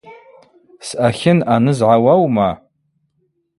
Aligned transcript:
Съатлын 0.87 1.39
ъаныз 1.53 1.79
гӏауаума? 1.85 2.49